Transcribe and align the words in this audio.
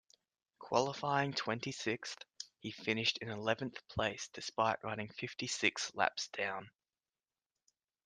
Qualifying 0.57 1.31
twenty-sixth, 1.31 2.25
he 2.57 2.71
finished 2.71 3.19
in 3.19 3.29
eleventh 3.29 3.87
place 3.87 4.29
despite 4.33 4.83
running 4.83 5.09
fifty-six 5.09 5.93
laps 5.93 6.27
down. 6.29 6.71